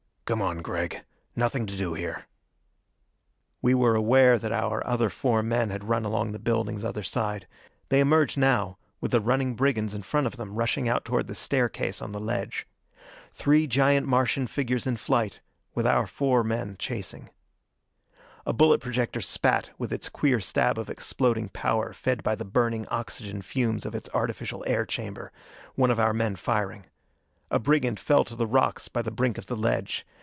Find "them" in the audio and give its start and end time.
10.37-10.55